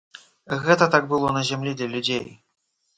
[0.63, 2.23] Гэта так было на зямлі для людзей.